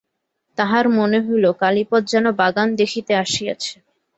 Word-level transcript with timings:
তাঁহার 0.57 0.85
মনে 0.97 1.19
হইল 1.25 1.45
কালীপদ 1.61 2.01
যেন 2.05 2.25
বাগান 2.39 2.67
দেখিতে 2.79 3.13
আসিয়াছে। 3.23 3.73